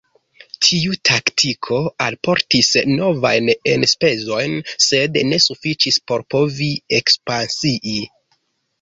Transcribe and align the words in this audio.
Tiu 0.67 0.95
taktiko 1.09 1.81
alportis 2.05 2.71
novajn 2.95 3.53
enspezojn, 3.75 4.59
sed 4.89 5.23
ne 5.31 5.43
sufiĉis 5.49 6.05
por 6.09 6.29
povi 6.37 6.75
ekspansii. 7.03 7.99